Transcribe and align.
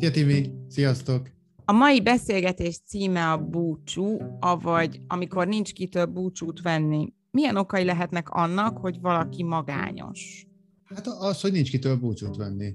Szia 0.00 0.10
Timi, 0.10 0.50
sziasztok! 0.68 1.30
A 1.64 1.72
mai 1.72 2.02
beszélgetés 2.02 2.78
címe 2.86 3.30
a 3.30 3.38
búcsú, 3.38 4.18
avagy 4.38 5.00
amikor 5.06 5.46
nincs 5.46 5.72
kitől 5.72 6.06
búcsút 6.06 6.62
venni. 6.62 7.12
Milyen 7.30 7.56
okai 7.56 7.84
lehetnek 7.84 8.30
annak, 8.30 8.78
hogy 8.78 9.00
valaki 9.00 9.42
magányos? 9.42 10.46
Hát 10.84 11.06
az, 11.06 11.40
hogy 11.40 11.52
nincs 11.52 11.70
kitől 11.70 11.96
búcsút 11.96 12.36
venni. 12.36 12.74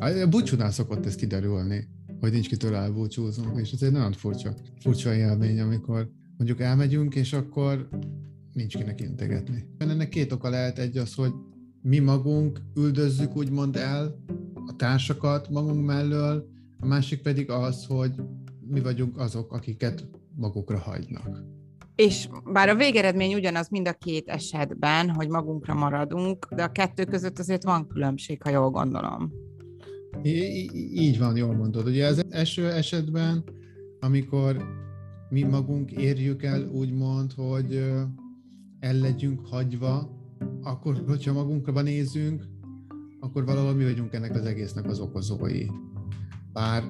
A 0.00 0.26
búcsúnál 0.30 0.70
szokott 0.70 1.06
ez 1.06 1.14
kiderülni, 1.14 1.88
hogy 2.20 2.32
nincs 2.32 2.48
kitől 2.48 2.74
elbúcsúzunk, 2.74 3.60
és 3.60 3.72
ez 3.72 3.82
egy 3.82 3.92
nagyon 3.92 4.12
furcsa, 4.12 4.54
furcsa 4.80 5.14
élmény, 5.14 5.60
amikor 5.60 6.10
mondjuk 6.36 6.60
elmegyünk, 6.60 7.14
és 7.14 7.32
akkor 7.32 7.88
nincs 8.52 8.76
kinek 8.76 9.00
integetni. 9.00 9.64
Ennek 9.78 10.08
két 10.08 10.32
oka 10.32 10.48
lehet, 10.48 10.78
egy 10.78 10.96
az, 10.96 11.14
hogy 11.14 11.32
mi 11.82 11.98
magunk 11.98 12.60
üldözzük 12.74 13.36
úgymond 13.36 13.76
el 13.76 14.24
a 14.66 14.76
társakat 14.76 15.50
magunk 15.50 15.86
mellől, 15.86 16.54
a 16.86 16.88
másik 16.88 17.22
pedig 17.22 17.50
az, 17.50 17.84
hogy 17.86 18.10
mi 18.68 18.80
vagyunk 18.80 19.18
azok, 19.18 19.52
akiket 19.52 20.08
magukra 20.34 20.78
hagynak. 20.78 21.42
És 21.94 22.28
bár 22.52 22.68
a 22.68 22.74
végeredmény 22.74 23.34
ugyanaz 23.34 23.68
mind 23.68 23.88
a 23.88 23.92
két 23.92 24.28
esetben, 24.28 25.10
hogy 25.10 25.28
magunkra 25.28 25.74
maradunk, 25.74 26.46
de 26.54 26.62
a 26.62 26.72
kettő 26.72 27.04
között 27.04 27.38
azért 27.38 27.64
van 27.64 27.86
különbség, 27.86 28.42
ha 28.42 28.50
jól 28.50 28.70
gondolom. 28.70 29.32
I- 30.22 31.02
így 31.02 31.18
van, 31.18 31.36
jól 31.36 31.54
mondod. 31.54 31.86
Ugye 31.86 32.06
az 32.06 32.24
első 32.28 32.70
esetben, 32.70 33.44
amikor 34.00 34.64
mi 35.28 35.42
magunk 35.42 35.90
érjük 35.92 36.42
el, 36.42 36.68
úgymond, 36.68 37.32
hogy 37.32 37.74
el 38.80 38.94
legyünk 38.94 39.46
hagyva, 39.46 40.10
akkor, 40.62 41.02
hogyha 41.06 41.32
magunkra 41.32 41.82
nézünk, 41.82 42.44
akkor 43.20 43.44
valahol 43.44 43.72
mi 43.72 43.84
vagyunk 43.84 44.12
ennek 44.12 44.34
az 44.34 44.44
egésznek 44.44 44.84
az 44.84 45.00
okozói. 45.00 45.66
Bár, 46.56 46.84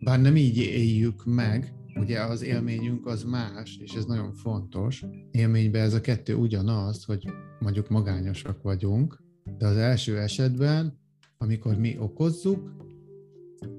bár 0.00 0.20
nem 0.20 0.36
így 0.36 0.56
éljük 0.56 1.24
meg, 1.24 1.74
ugye 1.94 2.20
az 2.20 2.42
élményünk 2.42 3.06
az 3.06 3.24
más, 3.24 3.78
és 3.80 3.92
ez 3.94 4.04
nagyon 4.04 4.32
fontos. 4.32 5.04
Élményben 5.30 5.82
ez 5.82 5.94
a 5.94 6.00
kettő 6.00 6.34
ugyanaz, 6.34 7.04
hogy 7.04 7.32
mondjuk 7.58 7.88
magányosak 7.88 8.62
vagyunk, 8.62 9.22
de 9.58 9.66
az 9.66 9.76
első 9.76 10.18
esetben, 10.18 10.98
amikor 11.38 11.76
mi 11.76 11.96
okozzuk, 11.98 12.74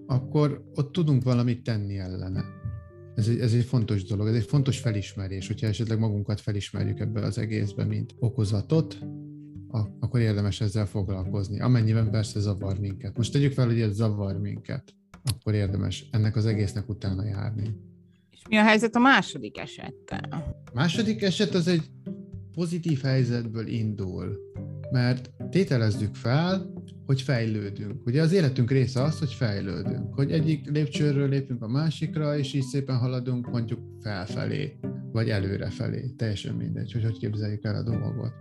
akkor 0.06 0.64
ott 0.76 0.92
tudunk 0.92 1.24
valamit 1.24 1.64
tenni 1.64 1.98
ellene. 1.98 2.44
Ez 3.16 3.28
egy, 3.28 3.40
ez 3.40 3.54
egy 3.54 3.66
fontos 3.66 4.04
dolog, 4.04 4.28
ez 4.28 4.36
egy 4.36 4.46
fontos 4.46 4.80
felismerés, 4.80 5.48
hogyha 5.48 5.68
esetleg 5.68 6.00
magunkat 6.00 6.42
felismerjük 6.42 7.00
ebből 7.00 7.24
az 7.24 7.38
egészben, 7.38 7.88
mint 7.88 8.16
okozatot, 8.20 9.00
akkor 10.00 10.20
érdemes 10.20 10.62
ezzel 10.62 10.86
foglalkozni, 10.86 11.62
amennyiben 11.62 12.12
persze 12.12 12.40
zavar 12.40 12.80
minket. 12.80 13.18
Most 13.18 13.32
tegyük 13.32 13.52
fel, 13.52 13.66
hogy 13.66 13.82
ez 13.82 13.96
zavar 13.96 14.40
minket, 14.40 14.96
akkor 15.24 15.54
érdemes 15.54 16.06
ennek 16.12 16.36
az 16.36 16.46
egésznek 16.46 16.90
utána 16.90 17.26
járni. 17.26 17.76
És 18.32 18.42
mi 18.50 18.58
a 18.58 18.64
helyzet 18.64 18.96
a 18.96 19.00
második 19.00 19.58
esettel? 19.58 20.56
A 20.66 20.72
második 20.74 21.22
eset 21.22 21.54
az 21.54 21.68
egy 21.68 21.84
pozitív 22.54 23.02
helyzetből 23.02 23.68
indul, 23.68 24.38
mert 24.92 25.32
tételezzük 25.50 26.16
fel, 26.16 26.74
hogy 27.06 27.22
fejlődünk. 27.22 28.06
Ugye 28.06 28.22
az 28.22 28.32
életünk 28.32 28.72
része 28.72 29.02
az, 29.02 29.20
hogy 29.20 29.34
fejlődünk, 29.34 30.14
hogy 30.14 30.32
egyik 30.32 30.70
lépcsőről 30.70 31.30
lépünk 31.30 31.64
a 31.64 31.68
másikra, 31.68 32.38
és 32.38 32.54
így 32.54 32.64
szépen 32.64 32.98
haladunk 32.98 33.52
mondjuk 33.52 33.80
felfelé, 34.02 34.80
vagy 35.12 35.30
előrefelé, 35.30 36.14
teljesen 36.18 36.56
mindegy, 36.56 36.92
hogy 36.92 37.04
hogy 37.04 37.18
képzeljük 37.18 37.64
el 37.64 37.76
a 37.76 37.84
dolgot. 37.84 38.34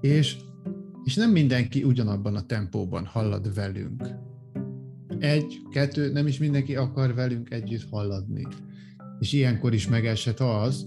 És, 0.00 0.36
és 1.04 1.14
nem 1.14 1.30
mindenki 1.30 1.84
ugyanabban 1.84 2.36
a 2.36 2.46
tempóban 2.46 3.04
halad 3.04 3.54
velünk. 3.54 4.02
Egy, 5.18 5.62
kettő, 5.70 6.12
nem 6.12 6.26
is 6.26 6.38
mindenki 6.38 6.76
akar 6.76 7.14
velünk 7.14 7.50
együtt 7.50 7.88
haladni. 7.90 8.46
És 9.18 9.32
ilyenkor 9.32 9.74
is 9.74 9.88
megeshet 9.88 10.40
az, 10.40 10.86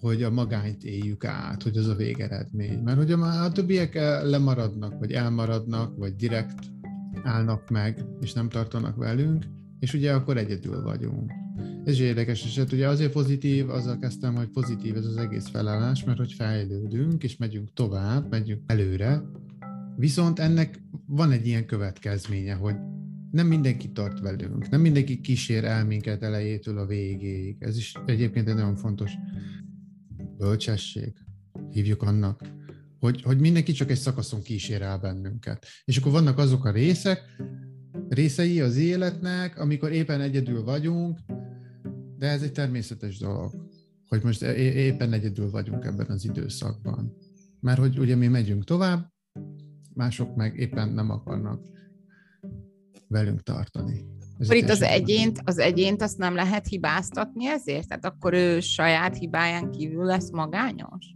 hogy 0.00 0.22
a 0.22 0.30
magányt 0.30 0.84
éljük 0.84 1.24
át, 1.24 1.62
hogy 1.62 1.76
az 1.76 1.86
a 1.86 1.94
végeredmény. 1.94 2.78
Mert 2.78 2.96
hogy 2.96 3.12
a, 3.12 3.44
a 3.44 3.52
többiek 3.52 3.94
lemaradnak, 4.22 4.98
vagy 4.98 5.12
elmaradnak, 5.12 5.96
vagy 5.96 6.16
direkt 6.16 6.58
állnak 7.22 7.70
meg, 7.70 8.04
és 8.20 8.32
nem 8.32 8.48
tartanak 8.48 8.96
velünk, 8.96 9.44
és 9.80 9.94
ugye 9.94 10.12
akkor 10.12 10.36
egyedül 10.36 10.82
vagyunk. 10.82 11.30
Ez 11.84 11.92
is 11.92 11.98
érdekes 11.98 12.44
eset, 12.44 12.72
ugye 12.72 12.88
azért 12.88 13.12
pozitív, 13.12 13.70
azzal 13.70 13.98
kezdtem, 13.98 14.34
hogy 14.34 14.48
pozitív 14.48 14.96
ez 14.96 15.04
az 15.04 15.16
egész 15.16 15.48
felállás, 15.48 16.04
mert 16.04 16.18
hogy 16.18 16.32
fejlődünk, 16.32 17.22
és 17.22 17.36
megyünk 17.36 17.72
tovább, 17.74 18.30
megyünk 18.30 18.62
előre, 18.66 19.22
viszont 19.96 20.38
ennek 20.38 20.82
van 21.06 21.30
egy 21.30 21.46
ilyen 21.46 21.66
következménye, 21.66 22.54
hogy 22.54 22.74
nem 23.36 23.46
mindenki 23.46 23.92
tart 23.92 24.20
velünk, 24.20 24.68
nem 24.68 24.80
mindenki 24.80 25.20
kísér 25.20 25.64
el 25.64 25.84
minket 25.84 26.22
elejétől 26.22 26.78
a 26.78 26.86
végéig. 26.86 27.56
Ez 27.58 27.76
is 27.76 27.94
egyébként 28.06 28.48
egy 28.48 28.54
nagyon 28.54 28.76
fontos 28.76 29.12
bölcsesség, 30.36 31.12
hívjuk 31.70 32.02
annak, 32.02 32.42
hogy, 32.98 33.22
hogy 33.22 33.40
mindenki 33.40 33.72
csak 33.72 33.90
egy 33.90 33.98
szakaszon 33.98 34.42
kísér 34.42 34.82
el 34.82 34.98
bennünket. 34.98 35.66
És 35.84 35.96
akkor 35.96 36.12
vannak 36.12 36.38
azok 36.38 36.64
a 36.64 36.70
részek, 36.70 37.20
részei 38.08 38.60
az 38.60 38.76
életnek, 38.76 39.58
amikor 39.58 39.92
éppen 39.92 40.20
egyedül 40.20 40.64
vagyunk, 40.64 41.18
de 42.18 42.26
ez 42.26 42.42
egy 42.42 42.52
természetes 42.52 43.18
dolog, 43.18 43.68
hogy 44.08 44.22
most 44.22 44.42
éppen 44.42 45.12
egyedül 45.12 45.50
vagyunk 45.50 45.84
ebben 45.84 46.06
az 46.06 46.24
időszakban. 46.24 47.16
Mert 47.60 47.78
hogy 47.78 47.98
ugye 47.98 48.14
mi 48.14 48.26
megyünk 48.26 48.64
tovább, 48.64 49.12
mások 49.94 50.36
meg 50.36 50.56
éppen 50.56 50.88
nem 50.88 51.10
akarnak 51.10 51.75
velünk 53.08 53.42
tartani. 53.42 54.04
Ez 54.38 54.50
itt 54.50 54.68
az 54.68 54.82
egyént, 54.82 55.40
az 55.44 55.58
egyént 55.58 56.02
azt 56.02 56.18
nem 56.18 56.34
lehet 56.34 56.66
hibáztatni 56.66 57.46
ezért? 57.46 57.88
Tehát 57.88 58.04
akkor 58.04 58.32
ő 58.32 58.60
saját 58.60 59.18
hibáján 59.18 59.70
kívül 59.70 60.04
lesz 60.04 60.30
magányos? 60.30 61.14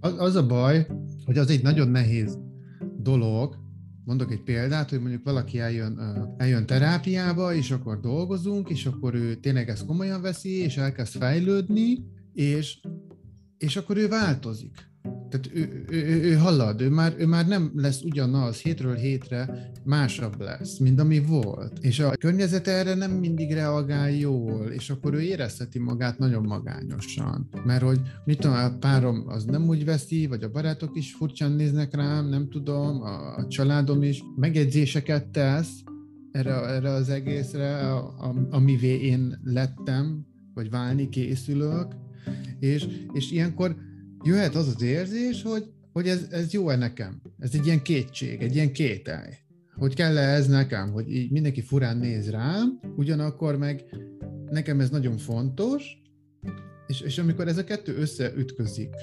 Az, 0.00 0.14
az 0.18 0.34
a 0.34 0.46
baj, 0.46 0.86
hogy 1.24 1.38
az 1.38 1.50
egy 1.50 1.62
nagyon 1.62 1.88
nehéz 1.88 2.38
dolog, 2.96 3.56
mondok 4.04 4.32
egy 4.32 4.42
példát, 4.42 4.90
hogy 4.90 5.00
mondjuk 5.00 5.24
valaki 5.24 5.58
eljön, 5.58 6.00
eljön 6.36 6.66
terápiába, 6.66 7.54
és 7.54 7.70
akkor 7.70 8.00
dolgozunk, 8.00 8.68
és 8.68 8.86
akkor 8.86 9.14
ő 9.14 9.34
tényleg 9.34 9.68
ezt 9.68 9.86
komolyan 9.86 10.20
veszi, 10.20 10.58
és 10.62 10.76
elkezd 10.76 11.16
fejlődni, 11.16 12.04
és, 12.32 12.80
és 13.58 13.76
akkor 13.76 13.96
ő 13.96 14.08
változik. 14.08 14.90
Tehát 15.28 15.50
ő, 15.54 15.84
ő, 15.88 16.02
ő, 16.06 16.22
ő 16.22 16.34
halad, 16.34 16.80
ő 16.80 16.88
már, 16.88 17.14
ő 17.18 17.26
már 17.26 17.46
nem 17.46 17.70
lesz 17.74 18.02
ugyanaz, 18.02 18.58
hétről 18.58 18.94
hétre 18.94 19.70
másabb 19.84 20.40
lesz, 20.40 20.78
mint 20.78 21.00
ami 21.00 21.18
volt. 21.18 21.78
És 21.80 22.00
a 22.00 22.10
környezet 22.10 22.68
erre 22.68 22.94
nem 22.94 23.10
mindig 23.10 23.52
reagál 23.52 24.10
jól, 24.10 24.66
és 24.66 24.90
akkor 24.90 25.14
ő 25.14 25.20
érezheti 25.20 25.78
magát 25.78 26.18
nagyon 26.18 26.42
magányosan. 26.42 27.48
Mert 27.64 27.82
hogy 27.82 28.00
mit 28.24 28.38
tudom, 28.38 28.56
a 28.56 28.76
párom 28.78 29.24
az 29.26 29.44
nem 29.44 29.68
úgy 29.68 29.84
veszi, 29.84 30.26
vagy 30.26 30.42
a 30.42 30.50
barátok 30.50 30.96
is 30.96 31.14
furcsán 31.14 31.52
néznek 31.52 31.94
rám, 31.94 32.28
nem 32.28 32.48
tudom, 32.48 33.02
a, 33.02 33.36
a 33.36 33.46
családom 33.48 34.02
is 34.02 34.22
megjegyzéseket 34.36 35.26
tesz, 35.26 35.82
erre, 36.32 36.54
erre 36.54 36.90
az 36.90 37.08
egészre, 37.08 37.92
a, 37.92 37.96
a, 37.96 38.34
amivé 38.50 39.00
én 39.00 39.40
lettem, 39.44 40.26
vagy 40.54 40.70
válni 40.70 41.08
készülök, 41.08 41.94
és, 42.58 42.86
és 43.12 43.32
ilyenkor 43.32 43.76
jöhet 44.26 44.54
az 44.54 44.68
az 44.68 44.82
érzés, 44.82 45.42
hogy, 45.42 45.64
hogy 45.92 46.08
ez, 46.08 46.26
ez 46.30 46.52
jó-e 46.52 46.76
nekem? 46.76 47.22
Ez 47.38 47.54
egy 47.54 47.66
ilyen 47.66 47.82
kétség, 47.82 48.42
egy 48.42 48.54
ilyen 48.54 48.72
kételj. 48.72 49.32
Hogy 49.74 49.94
kell-e 49.94 50.34
ez 50.34 50.46
nekem, 50.46 50.92
hogy 50.92 51.14
így 51.14 51.30
mindenki 51.30 51.60
furán 51.60 51.96
néz 51.96 52.30
rám, 52.30 52.80
ugyanakkor 52.96 53.56
meg 53.56 53.84
nekem 54.50 54.80
ez 54.80 54.90
nagyon 54.90 55.16
fontos, 55.16 56.02
és, 56.86 57.00
és 57.00 57.18
amikor 57.18 57.48
ez 57.48 57.58
a 57.58 57.64
kettő 57.64 57.96
összeütközik, 57.96 58.94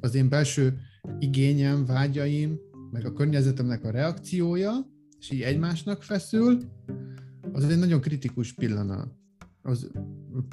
az 0.00 0.14
én 0.14 0.28
belső 0.28 0.78
igényem, 1.18 1.86
vágyaim, 1.86 2.58
meg 2.90 3.06
a 3.06 3.12
környezetemnek 3.12 3.84
a 3.84 3.90
reakciója, 3.90 4.72
és 5.18 5.30
így 5.30 5.42
egymásnak 5.42 6.02
feszül, 6.02 6.58
az 7.52 7.64
egy 7.64 7.78
nagyon 7.78 8.00
kritikus 8.00 8.52
pillanat. 8.52 9.14
Az 9.62 9.90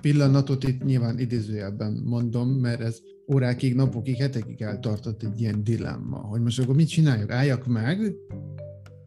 pillanatot 0.01 0.63
itt 0.63 0.83
nyilván 0.83 1.19
idézőjelben 1.19 2.01
mondom, 2.05 2.49
mert 2.49 2.81
ez 2.81 2.99
órákig, 3.33 3.75
napokig, 3.75 4.15
hetekig 4.15 4.61
eltartott 4.61 5.23
egy 5.23 5.41
ilyen 5.41 5.63
dilemma, 5.63 6.17
hogy 6.17 6.41
most 6.41 6.59
akkor 6.59 6.75
mit 6.75 6.89
csináljuk? 6.89 7.31
Álljak 7.31 7.67
meg, 7.67 8.13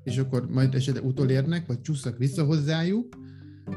és 0.02 0.18
akkor 0.18 0.48
majd 0.50 0.74
esetleg 0.74 1.04
utolérnek, 1.04 1.66
vagy 1.66 1.80
csúszak 1.80 2.18
vissza 2.18 2.44
hozzájuk, 2.44 3.16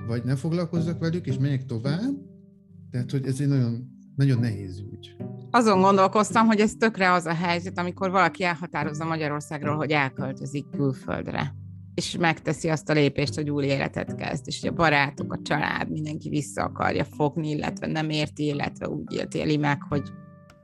vagy 0.07 0.23
ne 0.23 0.35
foglalkozzak 0.35 0.99
velük, 0.99 1.27
és 1.27 1.37
menjek 1.37 1.65
tovább. 1.65 2.15
Tehát, 2.91 3.11
hogy 3.11 3.25
ez 3.25 3.39
egy 3.39 3.47
nagyon, 3.47 3.87
nagyon 4.15 4.39
nehéz 4.39 4.79
ügy. 4.79 5.15
Azon 5.51 5.81
gondolkoztam, 5.81 6.45
hogy 6.45 6.59
ez 6.59 6.73
tökre 6.75 7.11
az 7.11 7.25
a 7.25 7.33
helyzet, 7.33 7.77
amikor 7.77 8.11
valaki 8.11 8.43
elhatározza 8.43 9.05
Magyarországról, 9.05 9.75
hogy 9.75 9.91
elköltözik 9.91 10.65
külföldre 10.69 11.55
és 11.97 12.17
megteszi 12.17 12.69
azt 12.69 12.89
a 12.89 12.93
lépést, 12.93 13.35
hogy 13.35 13.49
új 13.49 13.65
életet 13.65 14.15
kezd, 14.15 14.47
és 14.47 14.59
hogy 14.59 14.69
a 14.69 14.73
barátok, 14.73 15.33
a 15.33 15.39
család, 15.43 15.89
mindenki 15.89 16.29
vissza 16.29 16.63
akarja 16.63 17.03
fogni, 17.03 17.49
illetve 17.49 17.87
nem 17.87 18.09
érti, 18.09 18.45
illetve 18.45 18.89
úgy 18.89 19.13
értéli 19.13 19.57
meg, 19.57 19.81
hogy 19.89 20.01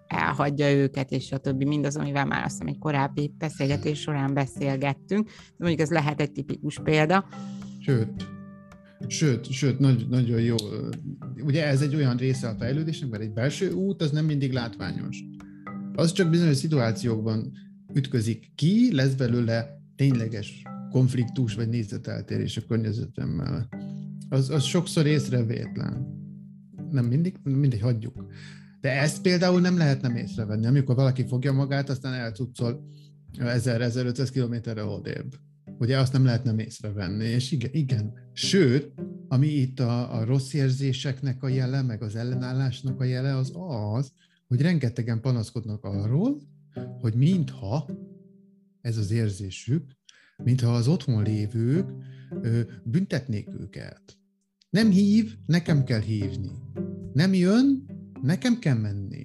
elhagyja 0.08 0.72
őket, 0.72 1.12
és 1.12 1.32
a 1.32 1.38
többi, 1.38 1.66
mindaz, 1.66 1.96
amivel 1.96 2.26
már 2.26 2.44
azt 2.44 2.52
hiszem 2.52 2.68
egy 2.68 2.78
korábbi 2.80 3.34
beszélgetés 3.38 4.00
során 4.00 4.34
beszélgettünk. 4.34 5.26
De 5.26 5.56
mondjuk 5.58 5.82
ez 5.82 5.90
lehet 5.90 6.22
egy 6.22 6.32
tipikus 6.32 6.80
példa. 6.84 7.26
Sőt, 7.80 8.32
Sőt, 9.08 9.52
sőt 9.52 9.80
nagy, 9.80 10.08
nagyon 10.10 10.42
jó. 10.42 10.56
Ugye 11.44 11.68
ez 11.68 11.82
egy 11.82 11.96
olyan 11.96 12.18
része 12.18 12.48
a 12.48 12.56
fejlődésnek, 12.60 13.10
mert 13.10 13.24
egy 13.24 13.34
belső 13.34 13.72
út 13.72 14.02
az 14.02 14.12
nem 14.12 14.26
mindig 14.26 14.52
látványos. 14.52 15.24
Az 15.94 16.12
csak 16.12 16.30
bizonyos 16.30 16.58
szituációkban 16.58 17.52
ütközik 17.94 18.52
ki, 18.56 18.96
lesz 18.96 19.14
belőle 19.14 19.82
tényleges 19.96 20.64
konfliktus 20.94 21.56
vagy 21.56 21.70
nézeteltérés 21.70 22.58
a 22.58 22.62
környezetemmel. 22.68 23.70
Az, 24.30 24.50
az 24.50 24.64
sokszor 24.64 25.06
észrevétlen. 25.06 26.22
Nem 26.92 27.06
mindig, 27.06 27.36
mindig 27.44 27.82
hagyjuk. 27.82 28.26
De 28.82 29.02
ezt 29.02 29.22
például 29.22 29.60
nem 29.62 29.78
lehet 29.78 30.02
nem 30.02 30.16
észrevenni, 30.16 30.66
amikor 30.66 30.96
valaki 30.96 31.26
fogja 31.28 31.52
magát, 31.52 31.90
aztán 31.90 32.14
elcuccol 32.14 32.88
1000-1500 33.38 34.30
kilométerre 34.32 34.84
odébb. 34.84 35.36
Ugye 35.80 35.98
azt 36.00 36.14
nem 36.14 36.26
lehet 36.26 36.44
nem 36.44 36.60
észrevenni, 36.60 37.26
és 37.26 37.52
igen, 37.52 37.70
igen. 37.74 38.14
Sőt, 38.34 38.92
ami 39.28 39.48
itt 39.48 39.80
a, 39.80 40.20
a 40.20 40.26
rossz 40.26 40.54
érzéseknek 40.54 41.44
a 41.44 41.48
jele, 41.48 41.82
meg 41.82 42.02
az 42.02 42.16
ellenállásnak 42.16 43.00
a 43.00 43.04
jele, 43.04 43.36
az 43.36 43.52
az, 43.96 44.12
hogy 44.48 44.62
rengetegen 44.62 45.22
panaszkodnak 45.22 45.84
arról, 45.84 46.42
hogy 47.02 47.14
mintha 47.14 47.88
ez 48.82 48.98
az 48.98 49.12
érzésük, 49.12 49.84
mintha 50.44 50.74
az 50.74 50.88
otthon 50.88 51.24
lévők 51.24 51.90
büntetnék 52.84 53.48
őket. 53.60 54.02
Nem 54.70 54.90
hív, 54.90 55.36
nekem 55.46 55.84
kell 55.84 56.02
hívni. 56.02 56.52
Nem 57.14 57.34
jön, 57.34 57.86
nekem 58.22 58.60
kell 58.60 58.78
menni. 58.78 59.24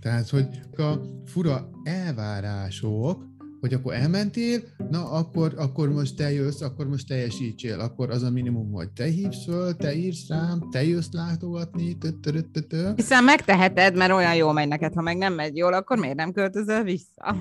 Tehát, 0.00 0.28
hogy 0.28 0.46
a 0.76 0.94
fura 1.24 1.70
elvárások, 1.82 3.26
hogy 3.60 3.74
akkor 3.74 3.94
elmentél, 3.94 4.60
na 4.90 5.10
akkor, 5.10 5.54
akkor 5.56 5.92
most 5.92 6.16
te 6.16 6.32
jössz, 6.32 6.60
akkor 6.60 6.88
most 6.88 7.06
teljesítsél, 7.06 7.80
akkor 7.80 8.10
az 8.10 8.22
a 8.22 8.30
minimum, 8.30 8.72
hogy 8.72 8.90
te 8.90 9.04
hívsz 9.04 9.44
föl, 9.44 9.76
te 9.76 9.94
írsz 9.94 10.28
rám, 10.28 10.68
te 10.70 10.84
jössz 10.84 11.12
látogatni, 11.12 11.96
Hiszen 12.96 13.24
megteheted, 13.24 13.96
mert 13.96 14.12
olyan 14.12 14.34
jól 14.34 14.52
megy 14.52 14.68
neked, 14.68 14.94
ha 14.94 15.02
meg 15.02 15.16
nem 15.16 15.34
megy 15.34 15.56
jól, 15.56 15.72
akkor 15.72 15.98
miért 15.98 16.16
nem 16.16 16.32
költözöl 16.32 16.82
vissza? 16.82 17.36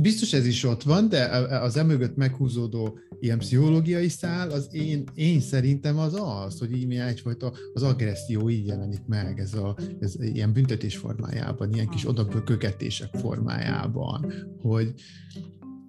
Biztos 0.00 0.32
ez 0.32 0.46
is 0.46 0.64
ott 0.64 0.82
van, 0.82 1.08
de 1.08 1.24
az 1.58 1.76
emögött 1.76 2.16
meghúzódó 2.16 2.98
ilyen 3.20 3.38
pszichológiai 3.38 4.08
szál, 4.08 4.50
az 4.50 4.68
én, 4.72 5.04
én 5.14 5.40
szerintem 5.40 5.98
az 5.98 6.14
az, 6.14 6.58
hogy 6.58 6.76
így 6.76 6.92
egyfajta 6.94 7.52
az 7.72 7.82
agresszió 7.82 8.50
így 8.50 8.66
jelenik 8.66 9.06
meg, 9.06 9.38
ez, 9.38 9.54
a, 9.54 9.76
ez 10.00 10.14
ilyen 10.20 10.52
büntetés 10.52 10.96
formájában, 10.96 11.72
ilyen 11.72 11.88
kis 11.88 12.08
odabökögetések 12.08 13.14
formájában, 13.14 14.32
hogy 14.60 14.94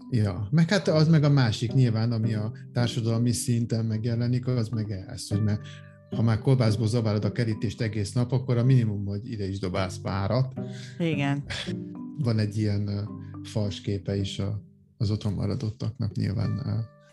Ja, 0.09 0.47
meg 0.51 0.69
hát 0.69 0.88
az 0.88 1.07
meg 1.07 1.23
a 1.23 1.29
másik 1.29 1.73
nyilván, 1.73 2.12
ami 2.12 2.33
a 2.33 2.51
társadalmi 2.73 3.31
szinten 3.31 3.85
megjelenik, 3.85 4.47
az 4.47 4.69
meg 4.69 4.91
ez, 4.91 5.27
hogy 5.27 5.44
mert 5.44 5.62
ha 6.15 6.21
már 6.21 6.39
kolbászból 6.39 6.88
zavárod 6.88 7.25
a 7.25 7.31
kerítést 7.31 7.81
egész 7.81 8.12
nap, 8.12 8.31
akkor 8.31 8.57
a 8.57 8.63
minimum, 8.63 9.06
hogy 9.06 9.31
ide 9.31 9.47
is 9.47 9.59
dobálsz 9.59 9.97
párat. 9.97 10.53
Igen. 10.97 11.44
Van 12.17 12.39
egy 12.39 12.57
ilyen 12.57 13.09
fals 13.45 13.81
képe 13.81 14.15
is 14.15 14.39
a, 14.39 14.62
az 14.97 15.12
otthon 15.12 15.33
maradottaknak 15.33 16.15
nyilván. 16.15 16.62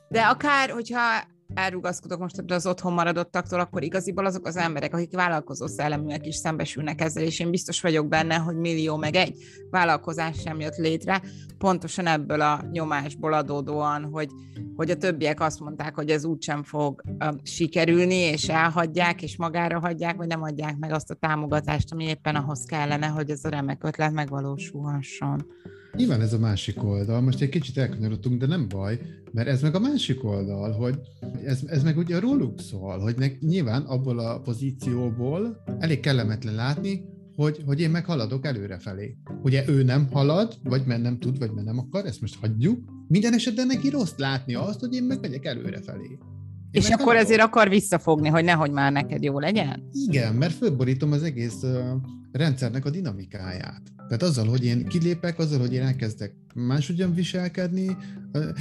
De 0.09 0.21
akár, 0.21 0.71
hogyha 0.71 1.01
elrugaszkodok 1.55 2.19
most 2.19 2.39
ebből 2.39 2.57
az 2.57 2.67
otthon 2.67 2.93
maradottaktól, 2.93 3.61
akkor 3.61 3.83
igaziból 3.83 4.27
azok 4.27 4.47
az 4.47 4.57
emberek, 4.57 4.95
akik 4.95 5.15
vállalkozó 5.15 5.67
szelleműek 5.67 6.27
is 6.27 6.35
szembesülnek 6.35 7.01
ezzel, 7.01 7.23
és 7.23 7.41
én 7.41 7.51
biztos 7.51 7.81
vagyok 7.81 8.09
benne, 8.09 8.35
hogy 8.35 8.57
millió 8.57 8.97
meg 8.97 9.15
egy 9.15 9.37
vállalkozás 9.71 10.41
sem 10.41 10.61
jött 10.61 10.77
létre, 10.77 11.23
pontosan 11.59 12.07
ebből 12.07 12.41
a 12.41 12.65
nyomásból 12.71 13.33
adódóan, 13.33 14.05
hogy, 14.05 14.29
hogy 14.77 14.91
a 14.91 14.97
többiek 14.97 15.41
azt 15.41 15.61
mondták, 15.61 15.95
hogy 15.95 16.11
ez 16.11 16.25
úgysem 16.25 16.63
fog 16.63 17.03
uh, 17.05 17.29
sikerülni, 17.43 18.15
és 18.15 18.49
elhagyják, 18.49 19.23
és 19.23 19.37
magára 19.37 19.81
hagyják, 19.81 20.17
vagy 20.17 20.27
nem 20.27 20.43
adják 20.43 20.77
meg 20.79 20.93
azt 20.93 21.11
a 21.11 21.15
támogatást, 21.15 21.93
ami 21.93 22.05
éppen 22.05 22.35
ahhoz 22.35 22.65
kellene, 22.65 23.07
hogy 23.07 23.31
ez 23.31 23.45
a 23.45 23.49
remek 23.49 23.85
ötlet 23.85 24.13
megvalósulhasson. 24.13 25.47
Nyilván 25.97 26.21
ez 26.21 26.33
a 26.33 26.39
másik 26.39 26.85
oldal, 26.85 27.21
most 27.21 27.41
egy 27.41 27.49
kicsit 27.49 27.79
elkanyarodtunk, 27.79 28.41
de 28.41 28.47
nem 28.47 28.69
baj, 28.69 29.01
mert 29.33 29.49
ez 29.49 29.63
meg 29.63 29.75
a 29.75 29.79
másik 29.79 30.25
oldal, 30.25 30.73
hogy 30.73 30.99
ez, 31.45 31.61
ez 31.67 31.83
meg 31.83 31.97
ugye 31.97 32.21
róluk 32.21 32.61
szól, 32.61 32.99
hogy 32.99 33.15
ne, 33.17 33.27
nyilván 33.41 33.83
abból 33.83 34.19
a 34.19 34.41
pozícióból 34.41 35.63
elég 35.79 36.01
kellemetlen 36.01 36.55
látni, 36.55 37.05
hogy, 37.37 37.63
hogy 37.67 37.81
én 37.81 37.91
meg 37.91 38.05
haladok 38.05 38.47
előrefelé. 38.47 39.17
Ugye 39.43 39.65
ő 39.69 39.83
nem 39.83 40.09
halad, 40.13 40.59
vagy 40.65 40.83
mert 40.87 41.03
nem 41.03 41.19
tud, 41.19 41.39
vagy 41.39 41.51
mert 41.51 41.67
nem 41.67 41.79
akar, 41.79 42.07
ezt 42.07 42.21
most 42.21 42.37
hagyjuk. 42.41 42.79
Minden 43.09 43.35
esetben 43.35 43.67
neki 43.67 43.89
rossz 43.89 44.17
látni 44.17 44.55
azt, 44.55 44.81
hogy 44.81 44.95
én 44.95 45.05
meg 45.05 45.21
megyek 45.21 45.45
előrefelé. 45.45 46.09
Én 46.09 46.19
és 46.71 46.89
akkor 46.89 47.05
haladok. 47.05 47.25
ezért 47.25 47.41
akar 47.41 47.69
visszafogni, 47.69 48.29
hogy 48.29 48.45
nehogy 48.45 48.71
már 48.71 48.93
neked 48.93 49.23
jó 49.23 49.39
legyen? 49.39 49.89
Igen, 49.93 50.35
mert 50.35 50.53
fölborítom 50.53 51.13
az 51.13 51.23
egész 51.23 51.63
rendszernek 52.33 52.85
a 52.85 52.91
dinamikáját. 52.91 53.83
Tehát 53.97 54.23
azzal, 54.23 54.47
hogy 54.47 54.65
én 54.65 54.87
kilépek, 54.87 55.39
azzal, 55.39 55.59
hogy 55.59 55.73
én 55.73 55.83
elkezdek 55.83 56.35
máshogyan 56.55 57.15
viselkedni, 57.15 57.97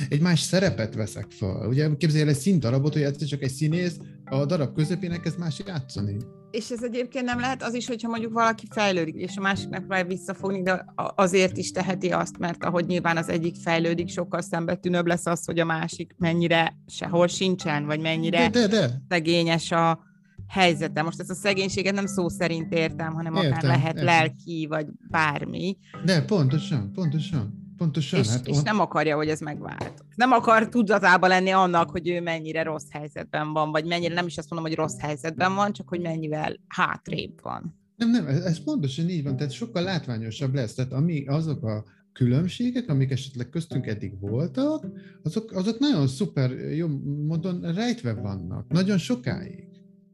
egy 0.09 0.21
más 0.21 0.39
szerepet 0.39 0.95
veszek 0.95 1.25
fel. 1.29 1.68
Ugye 1.68 1.89
képzelj 1.97 2.23
el 2.23 2.29
egy 2.29 2.35
színdarabot, 2.35 2.94
hogy 2.94 3.01
egyszer 3.01 3.27
csak 3.27 3.41
egy 3.41 3.51
színész 3.51 3.97
a 4.25 4.45
darab 4.45 4.75
közepén 4.75 5.12
elkezd 5.12 5.39
másik 5.39 5.68
játszani. 5.68 6.18
És 6.51 6.69
ez 6.69 6.83
egyébként 6.83 7.25
nem 7.25 7.39
lehet 7.39 7.63
az 7.63 7.73
is, 7.73 7.88
hogyha 7.88 8.09
mondjuk 8.09 8.33
valaki 8.33 8.68
fejlődik, 8.69 9.15
és 9.15 9.38
a 9.38 9.41
másiknak 9.41 9.79
próbál 9.79 10.03
visszafogni, 10.03 10.62
de 10.62 10.85
azért 10.95 11.57
is 11.57 11.71
teheti 11.71 12.09
azt, 12.09 12.38
mert 12.38 12.63
ahogy 12.63 12.85
nyilván 12.85 13.17
az 13.17 13.29
egyik 13.29 13.56
fejlődik, 13.56 14.09
sokkal 14.09 14.41
szembetűnőbb 14.41 15.06
lesz 15.06 15.25
az, 15.25 15.45
hogy 15.45 15.59
a 15.59 15.65
másik 15.65 16.15
mennyire 16.17 16.75
sehol 16.88 17.27
sincsen, 17.27 17.85
vagy 17.85 18.00
mennyire 18.00 18.50
de, 18.50 18.67
de, 18.67 18.67
de. 18.67 19.01
szegényes 19.09 19.71
a, 19.71 20.11
helyzete. 20.51 21.01
Most 21.01 21.19
ezt 21.19 21.30
a 21.30 21.33
szegénységet 21.33 21.94
nem 21.94 22.06
szó 22.06 22.30
szerint 22.30 22.74
értem, 22.74 23.13
hanem 23.13 23.36
értem, 23.36 23.51
akár 23.51 23.63
lehet 23.63 23.88
értem. 23.88 24.06
lelki, 24.06 24.65
vagy 24.69 24.86
bármi. 25.09 25.77
De 26.06 26.21
pontosan, 26.21 26.92
pontosan. 26.94 27.59
Pontosan. 27.77 28.19
És, 28.19 28.27
hát 28.27 28.48
és 28.48 28.57
on... 28.57 28.63
nem 28.63 28.80
akarja, 28.80 29.15
hogy 29.15 29.27
ez 29.27 29.39
megvált. 29.39 30.03
Nem 30.15 30.31
akar 30.31 30.69
tudatában 30.69 31.30
lenni 31.30 31.50
annak, 31.50 31.89
hogy 31.89 32.09
ő 32.09 32.21
mennyire 32.21 32.63
rossz 32.63 32.89
helyzetben 32.89 33.53
van, 33.53 33.71
vagy 33.71 33.86
mennyire, 33.86 34.13
nem 34.13 34.25
is 34.25 34.38
azt 34.38 34.50
mondom, 34.50 34.69
hogy 34.69 34.77
rossz 34.77 35.00
helyzetben 35.00 35.56
van, 35.56 35.74
csak 35.74 35.89
hogy 35.89 36.01
mennyivel 36.01 36.56
hátrébb 36.68 37.42
van. 37.42 37.80
Nem, 37.95 38.09
nem, 38.09 38.27
ez, 38.27 38.39
ez 38.44 38.63
pontosan 38.63 39.09
így 39.09 39.24
van, 39.24 39.38
tehát 39.38 39.51
sokkal 39.51 39.83
látványosabb 39.83 40.53
lesz. 40.53 40.74
Tehát 40.74 40.92
ami, 40.92 41.25
azok 41.25 41.63
a 41.63 41.83
különbségek, 42.13 42.89
amik 42.89 43.12
esetleg 43.12 43.50
köztünk 43.50 43.88
eddig 43.88 44.19
voltak, 44.19 44.86
azok, 45.24 45.51
azok 45.51 45.80
nagyon 45.80 46.08
szuper, 46.08 46.51
jó 46.51 46.88
módon 47.27 47.74
rejtve 47.74 48.13
vannak, 48.13 48.67
nagyon 48.67 48.98
sokáig. 48.98 49.71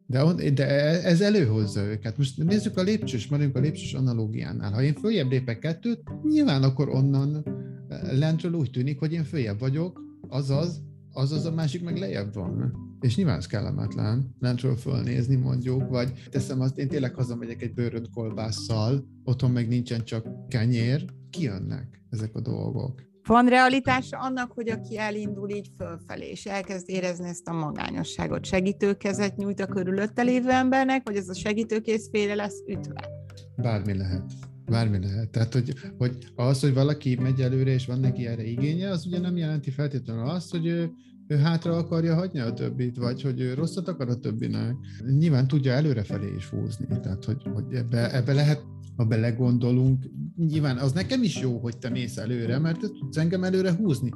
De, 0.10 0.52
de 0.52 0.68
ez 1.04 1.22
előhozza 1.22 1.82
őket. 1.82 2.18
Most 2.18 2.44
nézzük 2.44 2.78
a 2.78 2.82
lépcsős, 2.82 3.28
maradjunk 3.28 3.56
a 3.56 3.60
lépcsős 3.60 3.94
analógiánál. 3.94 4.72
Ha 4.72 4.82
én 4.82 4.94
följebb 4.94 5.30
lépek 5.30 5.60
kettőt, 5.60 6.02
nyilván 6.24 6.64
akkor 6.64 6.90
onnan 6.90 7.44
eh, 7.90 8.18
lentről 8.18 8.54
úgy 8.54 8.72
tűnik, 8.72 9.00
hogy 9.00 9.14
én 9.14 9.24
följebb 9.24 9.60
vagyok, 9.60 10.02
azaz, 10.28 10.82
azaz 11.14 11.46
a 11.46 11.52
másik 11.52 11.84
meg 11.84 11.98
lejjebb 11.98 12.34
van. 12.34 12.86
És 13.02 13.16
nyilván 13.16 13.38
ez 13.38 13.46
kellemetlen 13.46 14.36
lentről 14.40 14.76
fölnézni 14.76 15.36
mondjuk, 15.36 15.90
vagy 15.90 16.12
teszem 16.30 16.62
azt, 16.62 16.78
én 16.78 16.88
tényleg 16.88 17.14
hazamegyek 17.14 17.62
egy 17.62 17.74
bőrönt 17.74 18.10
kolbásszal, 18.10 19.08
otthon 19.24 19.52
meg 19.52 19.68
nincsen 19.68 20.04
csak 20.04 20.48
kenyér, 20.48 21.06
kijönnek 21.30 22.02
ezek 22.10 22.36
a 22.36 22.42
dolgok. 22.42 23.02
Van 23.28 23.46
realitása 23.46 24.20
annak, 24.20 24.52
hogy 24.52 24.70
aki 24.70 24.98
elindul 24.98 25.50
így 25.50 25.70
fölfelé, 25.78 26.30
és 26.30 26.46
elkezd 26.46 26.90
érezni 26.90 27.28
ezt 27.28 27.48
a 27.48 27.54
magányosságot, 27.54 28.46
segítőkezet 28.46 29.36
nyújt 29.36 29.60
a 29.60 29.66
körülötte 29.66 30.22
lévő 30.22 30.50
embernek, 30.50 31.02
vagy 31.04 31.16
ez 31.16 31.30
a 31.30 31.34
segítőkész 31.34 32.10
félre 32.10 32.36
lesz 32.36 32.64
ütve? 32.68 33.10
Bármi 33.56 33.98
lehet. 33.98 34.24
Bármi 34.66 35.00
lehet. 35.00 35.30
Tehát, 35.30 35.54
hogy, 35.54 35.74
hogy 35.98 36.18
az, 36.36 36.60
hogy 36.60 36.74
valaki 36.74 37.16
megy 37.16 37.42
előre, 37.42 37.72
és 37.72 37.86
van 37.86 38.00
neki 38.00 38.28
erre 38.28 38.44
igénye, 38.44 38.90
az 38.90 39.06
ugye 39.06 39.20
nem 39.20 39.38
jelenti 39.38 39.72
feltétlenül 39.72 40.30
azt, 40.30 40.52
hogy 40.52 40.66
ő, 40.66 40.92
ő 41.28 41.36
hátra 41.36 41.78
akarja 41.78 42.16
hagyni 42.16 42.40
a 42.40 42.54
többit, 42.54 42.98
vagy 42.98 43.22
hogy 43.22 43.40
ő 43.40 43.54
rosszat 43.54 43.88
akar 43.88 44.10
a 44.10 44.20
többinek. 44.20 44.76
Nyilván 45.18 45.48
tudja 45.48 45.72
előrefelé 45.72 46.34
is 46.38 46.46
húzni, 46.46 46.86
tehát 47.02 47.26
hogy, 47.26 47.42
hogy 47.54 47.74
ebbe, 47.74 48.14
ebbe 48.14 48.34
lehet 48.34 48.62
ha 48.96 49.06
belegondolunk, 49.06 50.06
nyilván 50.38 50.78
az 50.78 50.92
nekem 50.92 51.24
is 51.24 51.40
jó, 51.40 51.58
hogy 51.58 51.78
te 51.78 51.90
mész 51.90 52.18
előre, 52.18 52.60
mert 52.60 52.80
te 52.80 52.88
tudsz 52.88 53.18
engem 53.18 53.44
előre 53.44 53.74
húzni. 53.74 54.12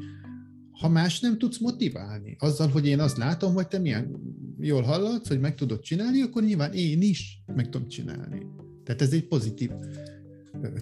Ha 0.72 0.90
más 0.90 1.20
nem 1.20 1.38
tudsz 1.38 1.60
motiválni, 1.60 2.36
azzal, 2.40 2.68
hogy 2.68 2.86
én 2.88 3.00
azt 3.00 3.18
látom, 3.18 3.54
hogy 3.54 3.68
te 3.68 3.80
milyen 3.80 4.16
jól 4.60 4.82
hallatsz, 4.82 5.28
hogy 5.28 5.40
meg 5.40 5.56
tudod 5.56 5.80
csinálni, 5.80 6.22
akkor 6.22 6.44
nyilván 6.44 6.74
én 6.74 7.02
is 7.02 7.44
meg 7.56 7.70
tudom 7.70 7.88
csinálni. 7.88 8.46
Tehát 8.84 9.02
ez 9.02 9.14
egy 9.14 9.28
pozitív 9.28 9.72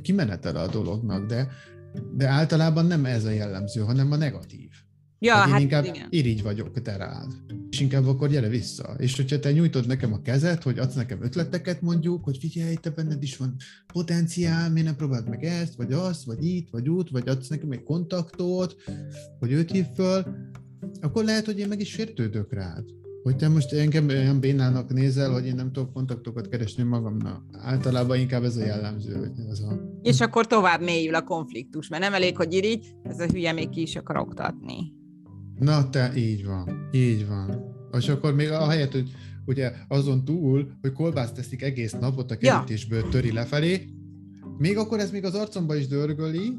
kimenetele 0.01 0.59
a 0.59 0.67
dolognak, 0.67 1.25
de, 1.25 1.47
de 2.15 2.27
általában 2.27 2.85
nem 2.85 3.05
ez 3.05 3.25
a 3.25 3.29
jellemző, 3.29 3.81
hanem 3.81 4.11
a 4.11 4.15
negatív. 4.15 4.69
Ja, 5.19 5.33
hát, 5.33 5.49
hát 5.49 5.61
inkább 5.61 5.85
igen. 5.85 6.07
irigy 6.09 6.43
vagyok 6.43 6.81
te 6.81 6.97
rád. 6.97 7.33
És 7.69 7.79
inkább 7.79 8.07
akkor 8.07 8.29
gyere 8.29 8.47
vissza. 8.47 8.95
És 8.97 9.15
hogyha 9.15 9.39
te 9.39 9.51
nyújtod 9.51 9.87
nekem 9.87 10.13
a 10.13 10.21
kezet, 10.21 10.63
hogy 10.63 10.79
adsz 10.79 10.95
nekem 10.95 11.23
ötleteket 11.23 11.81
mondjuk, 11.81 12.23
hogy 12.23 12.37
figyelj, 12.37 12.75
te 12.75 12.89
benned 12.89 13.23
is 13.23 13.37
van 13.37 13.55
potenciál, 13.93 14.69
miért 14.71 14.87
nem 14.87 14.95
próbáld 14.95 15.29
meg 15.29 15.43
ezt, 15.43 15.75
vagy 15.75 15.93
azt, 15.93 16.23
vagy 16.23 16.45
itt, 16.45 16.69
vagy 16.69 16.89
út, 16.89 17.09
vagy 17.09 17.27
adsz 17.27 17.47
nekem 17.47 17.71
egy 17.71 17.83
kontaktot, 17.83 18.75
hogy 19.39 19.51
őt 19.51 19.71
hív 19.71 19.85
föl, 19.95 20.25
akkor 21.01 21.23
lehet, 21.23 21.45
hogy 21.45 21.59
én 21.59 21.67
meg 21.67 21.79
is 21.79 21.89
sértődök 21.89 22.53
rád 22.53 22.83
Hogy 23.23 23.35
te 23.35 23.47
most 23.47 23.73
engem 23.73 24.07
olyan 24.07 24.39
bénának 24.39 24.93
nézel, 24.93 25.31
hogy 25.31 25.45
én 25.45 25.55
nem 25.55 25.71
tudok 25.71 25.93
kontaktokat 25.93 26.49
keresni 26.49 26.83
magamnak. 26.83 27.43
Általában 27.51 28.19
inkább 28.19 28.43
ez 28.43 28.55
a 28.55 28.65
jellemző. 28.65 29.17
Hogy 29.17 29.45
ez 29.49 29.59
a... 29.59 29.99
És 30.01 30.21
akkor 30.21 30.47
tovább 30.47 30.81
mélyül 30.81 31.15
a 31.15 31.23
konfliktus, 31.23 31.87
mert 31.87 32.03
nem 32.03 32.13
elég, 32.13 32.37
hogy 32.37 32.53
irigy, 32.53 32.87
ez 33.03 33.19
a 33.19 33.25
hülye 33.25 33.51
még 33.51 33.69
ki 33.69 33.81
is 33.81 33.95
akar 33.95 34.17
oktatni. 34.17 34.97
Na 35.59 35.89
te, 35.89 36.11
így 36.15 36.45
van, 36.45 36.89
így 36.91 37.27
van. 37.27 37.75
És 37.97 38.09
akkor 38.09 38.33
még 38.33 38.51
a 38.51 38.69
helyet, 38.69 38.91
hogy 38.91 39.11
ugye 39.45 39.71
azon 39.87 40.25
túl, 40.25 40.71
hogy 40.81 40.93
kolbászt 40.93 41.35
teszik 41.35 41.61
egész 41.61 41.91
napot 41.91 42.31
a 42.31 42.37
kerítésből 42.37 42.99
ja. 42.99 43.09
töri 43.09 43.31
lefelé, 43.31 43.87
még 44.57 44.77
akkor 44.77 44.99
ez 44.99 45.11
még 45.11 45.25
az 45.25 45.33
arcomba 45.33 45.75
is 45.75 45.87
dörgöli, 45.87 46.57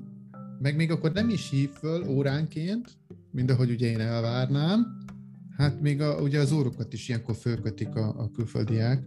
meg 0.59 0.77
még 0.77 0.91
akkor 0.91 1.13
nem 1.13 1.29
is 1.29 1.51
hív 1.51 1.71
föl 1.71 2.09
óránként, 2.09 2.89
mint 3.31 3.51
ahogy 3.51 3.71
ugye 3.71 3.91
én 3.91 4.01
elvárnám, 4.01 4.99
Hát 5.61 5.81
még 5.81 6.01
a, 6.01 6.21
ugye 6.21 6.41
az 6.41 6.53
órokat 6.53 6.93
is 6.93 7.09
ilyenkor 7.09 7.37
fölkötik 7.37 7.95
a, 7.95 8.15
a 8.19 8.31
külföldiek. 8.31 9.03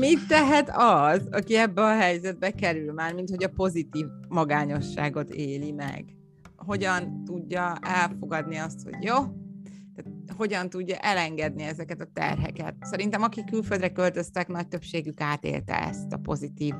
Mit 0.00 0.26
tehet 0.28 0.70
az, 0.74 1.28
aki 1.30 1.56
ebbe 1.56 1.82
a 1.82 1.96
helyzetbe 1.96 2.50
kerül 2.50 2.92
már, 2.92 3.14
mint 3.14 3.30
hogy 3.30 3.44
a 3.44 3.48
pozitív 3.48 4.06
magányosságot 4.28 5.30
éli 5.30 5.72
meg? 5.72 6.15
Hogyan 6.66 7.24
tudja 7.24 7.74
elfogadni 7.80 8.56
azt, 8.56 8.82
hogy 8.82 8.94
jó, 9.02 9.14
tehát 9.94 10.32
hogyan 10.36 10.70
tudja 10.70 10.96
elengedni 10.96 11.62
ezeket 11.62 12.00
a 12.00 12.10
terheket? 12.12 12.74
Szerintem 12.80 13.22
akik 13.22 13.44
külföldre 13.44 13.92
költöztek, 13.92 14.48
nagy 14.48 14.68
többségük 14.68 15.20
átélte 15.20 15.74
ezt 15.74 16.12
a 16.12 16.16
pozitív 16.16 16.74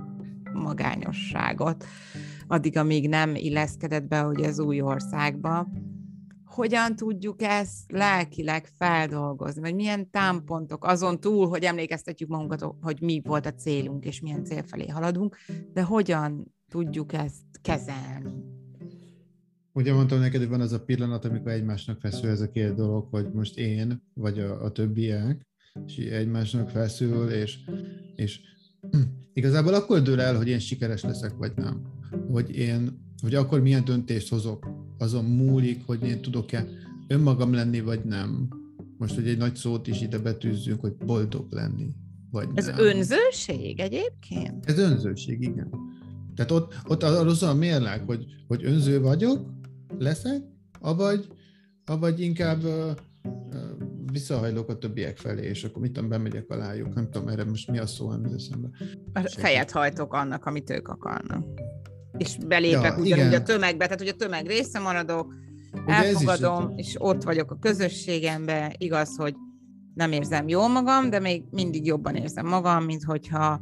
magányosságot, 0.52 1.84
addig, 2.46 2.76
amíg 2.76 3.08
nem 3.08 3.34
illeszkedett 3.34 4.04
be 4.04 4.20
hogy 4.20 4.42
az 4.42 4.58
új 4.58 4.80
országba 4.80 5.68
hogyan 6.56 6.96
tudjuk 6.96 7.42
ezt 7.42 7.92
lelkileg 7.92 8.66
feldolgozni, 8.66 9.60
vagy 9.60 9.74
milyen 9.74 10.10
támpontok 10.10 10.84
azon 10.84 11.20
túl, 11.20 11.48
hogy 11.48 11.64
emlékeztetjük 11.64 12.28
magunkat, 12.28 12.74
hogy 12.80 13.00
mi 13.00 13.20
volt 13.24 13.46
a 13.46 13.54
célunk, 13.54 14.04
és 14.04 14.20
milyen 14.20 14.44
cél 14.44 14.62
felé 14.62 14.86
haladunk, 14.86 15.36
de 15.72 15.82
hogyan 15.82 16.54
tudjuk 16.68 17.12
ezt 17.12 17.44
kezelni. 17.62 18.55
Ugye 19.76 19.92
mondtam 19.92 20.18
neked, 20.18 20.40
hogy 20.40 20.48
van 20.48 20.60
az 20.60 20.72
a 20.72 20.84
pillanat, 20.84 21.24
amikor 21.24 21.50
egymásnak 21.52 22.00
feszül 22.00 22.30
ez 22.30 22.40
a 22.40 22.50
két 22.50 22.74
dolog, 22.74 23.06
hogy 23.10 23.32
most 23.32 23.58
én, 23.58 24.02
vagy 24.14 24.38
a, 24.38 24.64
a 24.64 24.72
többiek, 24.72 25.46
és 25.86 25.96
egymásnak 25.96 26.70
feszül, 26.70 27.30
és, 27.30 27.58
és 28.14 28.40
igazából 29.34 29.74
akkor 29.74 30.02
dől 30.02 30.20
el, 30.20 30.36
hogy 30.36 30.48
én 30.48 30.58
sikeres 30.58 31.02
leszek, 31.02 31.36
vagy 31.36 31.52
nem. 31.56 31.82
Hogy 32.30 32.56
én, 32.56 33.00
hogy 33.22 33.34
akkor 33.34 33.60
milyen 33.60 33.84
döntést 33.84 34.28
hozok, 34.28 34.68
azon 34.98 35.24
múlik, 35.24 35.86
hogy 35.86 36.02
én 36.02 36.20
tudok-e 36.20 36.66
önmagam 37.08 37.52
lenni, 37.52 37.80
vagy 37.80 38.04
nem. 38.04 38.48
Most, 38.98 39.14
hogy 39.14 39.28
egy 39.28 39.38
nagy 39.38 39.54
szót 39.54 39.86
is 39.86 40.00
ide 40.00 40.18
betűzzünk, 40.18 40.80
hogy 40.80 40.94
boldog 40.94 41.52
lenni, 41.52 41.88
vagy 42.30 42.48
Ez 42.54 42.66
nem. 42.66 42.78
önzőség 42.78 43.80
egyébként? 43.80 44.66
Ez 44.66 44.78
önzőség, 44.78 45.42
igen. 45.42 45.70
Tehát 46.34 46.50
ott, 46.50 46.74
ott 46.86 47.02
az 47.02 47.42
a 47.42 47.54
mérleg, 47.54 48.02
hogy, 48.06 48.24
hogy 48.46 48.64
önző 48.64 49.00
vagyok, 49.00 49.54
leszek, 49.98 50.42
avagy, 50.80 51.28
avagy 51.84 52.20
inkább 52.20 52.62
visszahajlok 54.12 54.68
a 54.68 54.78
többiek 54.78 55.16
felé, 55.16 55.48
és 55.48 55.64
akkor 55.64 55.82
mit 55.82 55.92
tudom, 55.92 56.08
bemegyek 56.08 56.50
alájuk, 56.50 56.94
nem 56.94 57.10
tudom, 57.10 57.28
erre 57.28 57.44
most 57.44 57.70
mi 57.70 57.78
a 57.78 57.86
szó, 57.86 58.10
nem 58.10 58.32
eszembe. 58.34 58.68
Fejet 59.24 59.70
hajtok 59.70 60.12
annak, 60.12 60.44
amit 60.46 60.70
ők 60.70 60.88
akarnak 60.88 61.44
és 62.18 62.36
belépek 62.46 62.82
ja, 62.82 63.02
ugyanúgy 63.02 63.26
igen. 63.26 63.40
a 63.40 63.42
tömegbe, 63.42 63.84
tehát 63.84 63.98
hogy 63.98 64.08
a 64.08 64.14
tömeg 64.16 64.46
része 64.46 64.78
maradok, 64.78 65.34
Ugye 65.72 65.94
elfogadom, 65.94 66.72
és 66.76 66.94
ott 66.98 67.22
vagyok 67.22 67.50
a 67.50 67.58
közösségemben, 67.60 68.72
igaz, 68.78 69.16
hogy 69.16 69.34
nem 69.94 70.12
érzem 70.12 70.48
jól 70.48 70.68
magam, 70.68 71.10
de 71.10 71.18
még 71.18 71.44
mindig 71.50 71.86
jobban 71.86 72.14
érzem 72.14 72.46
magam, 72.46 72.84
mint 72.84 73.04
hogyha 73.04 73.60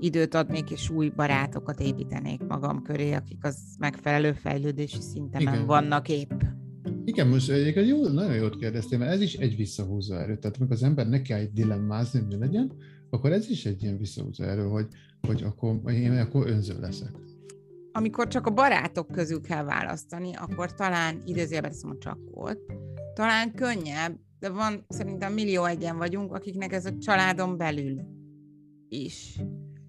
időt 0.00 0.34
adnék, 0.34 0.70
és 0.70 0.90
új 0.90 1.08
barátokat 1.08 1.80
építenék 1.80 2.46
magam 2.46 2.82
köré, 2.82 3.12
akik 3.12 3.44
az 3.44 3.56
megfelelő 3.78 4.32
fejlődési 4.32 5.00
szintemen 5.00 5.54
Igen. 5.54 5.66
vannak 5.66 6.08
épp. 6.08 6.40
Igen, 7.04 7.28
most 7.28 7.50
egyébként 7.50 7.86
jó, 7.86 8.08
nagyon 8.08 8.34
jót 8.34 8.56
kérdeztél, 8.56 8.98
mert 8.98 9.12
ez 9.12 9.20
is 9.20 9.34
egy 9.34 9.56
visszahúzó 9.56 10.14
erő. 10.14 10.36
Tehát 10.38 10.56
amikor 10.56 10.76
az 10.76 10.82
ember 10.82 11.08
neki 11.08 11.32
egy 11.32 11.52
dilemmázni, 11.52 12.20
mi 12.28 12.36
legyen, 12.36 12.72
akkor 13.10 13.32
ez 13.32 13.50
is 13.50 13.66
egy 13.66 13.82
ilyen 13.82 13.98
visszahúzó 13.98 14.44
erő, 14.44 14.62
hogy, 14.62 14.86
hogy 15.20 15.42
akkor 15.42 15.92
én 15.92 16.12
akkor 16.12 16.46
önző 16.46 16.80
leszek 16.80 17.10
amikor 17.92 18.28
csak 18.28 18.46
a 18.46 18.50
barátok 18.50 19.06
közül 19.06 19.40
kell 19.40 19.64
választani, 19.64 20.34
akkor 20.34 20.74
talán 20.74 21.22
idézőjelben 21.24 21.72
a 21.82 21.96
csak 21.98 22.18
volt, 22.30 22.58
talán 23.14 23.54
könnyebb, 23.54 24.18
de 24.38 24.50
van 24.50 24.84
szerintem 24.88 25.32
millió 25.32 25.64
egyen 25.64 25.96
vagyunk, 25.96 26.32
akiknek 26.32 26.72
ez 26.72 26.86
a 26.86 26.98
családon 26.98 27.56
belül 27.56 28.00
is 28.88 29.40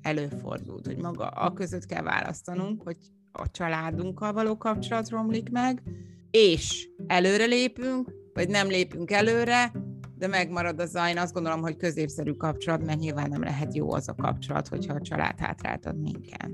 előfordult, 0.01 0.85
hogy 0.85 0.97
maga 0.97 1.27
a 1.27 1.53
között 1.53 1.85
kell 1.85 2.03
választanunk, 2.03 2.83
hogy 2.83 2.97
a 3.31 3.51
családunkkal 3.51 4.33
való 4.33 4.57
kapcsolat 4.57 5.09
romlik 5.09 5.49
meg, 5.49 5.83
és 6.31 6.89
előre 7.07 7.45
lépünk, 7.45 8.11
vagy 8.33 8.49
nem 8.49 8.67
lépünk 8.67 9.11
előre, 9.11 9.71
de 10.17 10.27
megmarad 10.27 10.79
az 10.79 10.97
én 11.09 11.17
azt 11.17 11.33
gondolom, 11.33 11.61
hogy 11.61 11.77
középszerű 11.77 12.31
kapcsolat, 12.31 12.85
mert 12.85 12.99
nyilván 12.99 13.29
nem 13.29 13.43
lehet 13.43 13.75
jó 13.75 13.93
az 13.93 14.07
a 14.07 14.15
kapcsolat, 14.15 14.67
hogyha 14.67 14.93
a 14.93 15.01
család 15.01 15.39
hátráltad 15.39 16.01
minket 16.01 16.51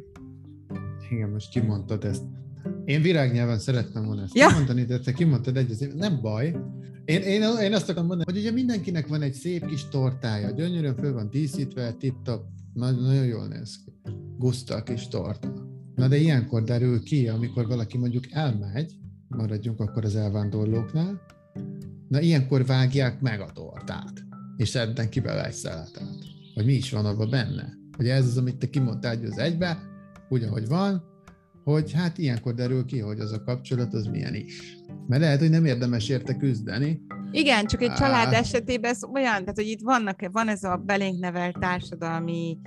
igen, 1.11 1.29
most 1.29 1.49
kimondtad 1.49 2.03
ezt. 2.03 2.23
Én 2.87 3.01
virágnyelven 3.01 3.59
szerettem 3.59 4.05
volna 4.05 4.21
ezt 4.21 4.35
ja. 4.35 4.47
kimondani, 4.47 4.83
de 4.83 4.99
te 4.99 5.13
kimondtad 5.13 5.57
egy, 5.57 5.93
nem 5.95 6.21
baj. 6.21 6.55
Én, 7.05 7.21
én, 7.21 7.41
én 7.61 7.73
azt 7.73 7.89
akarom 7.89 8.07
mondani, 8.07 8.31
hogy 8.31 8.41
ugye 8.41 8.51
mindenkinek 8.51 9.07
van 9.07 9.21
egy 9.21 9.33
szép 9.33 9.65
kis 9.65 9.87
tortája, 9.87 10.51
gyönyörűen 10.51 10.95
föl 10.95 11.13
van 11.13 11.29
díszítve, 11.29 11.91
tip-top, 11.91 12.43
nagyon, 12.73 13.03
nagyon 13.03 13.25
jól 13.25 13.47
néz 13.47 13.79
ki. 13.85 13.91
Guszta 14.37 14.75
a 14.75 14.83
kis 14.83 15.07
torta. 15.07 15.53
Na 15.95 16.07
de 16.07 16.17
ilyenkor 16.17 16.63
derül 16.63 17.03
ki, 17.03 17.27
amikor 17.27 17.67
valaki 17.67 17.97
mondjuk 17.97 18.31
elmegy, 18.31 18.93
maradjunk 19.27 19.79
akkor 19.79 20.05
az 20.05 20.15
elvándorlóknál, 20.15 21.21
na 22.07 22.19
ilyenkor 22.19 22.65
vágják 22.65 23.21
meg 23.21 23.41
a 23.41 23.51
tortát, 23.53 24.13
és 24.57 24.69
szedden 24.69 25.09
ki 25.09 25.19
bele 25.19 25.45
egy 25.45 25.53
szeletet. 25.53 26.09
Hogy 26.53 26.65
mi 26.65 26.73
is 26.73 26.91
van 26.91 27.05
abban 27.05 27.29
benne. 27.29 27.73
Hogy 27.97 28.07
ez 28.07 28.25
az, 28.25 28.37
amit 28.37 28.57
te 28.57 28.69
kimondtál 28.69 29.19
az 29.23 29.37
egybe, 29.37 29.77
úgy, 30.29 30.43
ahogy 30.43 30.67
van, 30.67 31.15
hogy 31.67 31.93
hát 31.93 32.17
ilyenkor 32.17 32.53
derül 32.53 32.85
ki, 32.85 32.99
hogy 32.99 33.19
az 33.19 33.31
a 33.31 33.43
kapcsolat 33.43 33.93
az 33.93 34.05
milyen 34.05 34.35
is. 34.35 34.77
Mert 35.07 35.21
lehet, 35.21 35.39
hogy 35.39 35.49
nem 35.49 35.65
érdemes 35.65 36.09
érte 36.09 36.37
küzdeni. 36.37 37.01
Igen, 37.31 37.65
csak 37.65 37.81
egy 37.81 37.93
család 37.93 38.33
esetében 38.33 38.91
ez 38.91 39.03
olyan, 39.03 39.39
tehát 39.39 39.55
hogy 39.55 39.67
itt 39.67 39.81
vannak, 39.81 40.19
van 40.31 40.47
ez 40.47 40.63
a 40.63 40.75
belénk 40.85 41.19
nevelt 41.19 41.59
társadalmi 41.59 42.57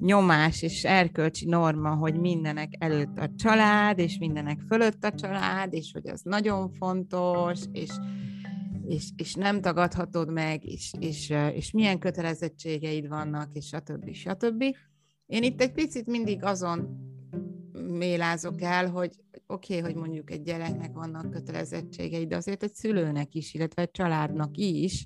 nyomás 0.00 0.62
és 0.62 0.84
erkölcsi 0.84 1.46
norma, 1.46 1.94
hogy 1.94 2.20
mindenek 2.20 2.72
előtt 2.78 3.18
a 3.18 3.30
család, 3.36 3.98
és 3.98 4.18
mindenek 4.18 4.60
fölött 4.68 5.04
a 5.04 5.14
család, 5.14 5.72
és 5.72 5.90
hogy 5.92 6.08
az 6.08 6.20
nagyon 6.24 6.72
fontos, 6.72 7.60
és, 7.72 7.90
és, 8.88 9.08
és 9.16 9.34
nem 9.34 9.60
tagadhatod 9.60 10.32
meg, 10.32 10.64
és, 10.64 10.92
és, 10.98 11.34
és 11.54 11.70
milyen 11.70 11.98
kötelezettségeid 11.98 13.08
vannak, 13.08 13.48
és 13.52 13.66
stb. 13.66 14.12
stb. 14.12 14.64
Én 15.26 15.42
itt 15.42 15.60
egy 15.60 15.72
picit 15.72 16.06
mindig 16.06 16.44
azon 16.44 17.06
mélázok 17.72 18.62
el, 18.62 18.90
hogy 18.90 19.10
oké, 19.46 19.78
okay, 19.78 19.92
hogy 19.92 20.00
mondjuk 20.00 20.30
egy 20.30 20.42
gyereknek 20.42 20.92
vannak 20.92 21.30
kötelezettségei, 21.30 22.26
de 22.26 22.36
azért 22.36 22.62
egy 22.62 22.74
szülőnek 22.74 23.34
is, 23.34 23.54
illetve 23.54 23.82
egy 23.82 23.90
családnak 23.90 24.56
is 24.56 25.04